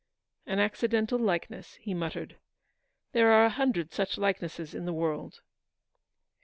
[0.47, 2.37] "An accidental likeness," he muttered;
[3.11, 5.41] "there are a hundred such likenesses in the world."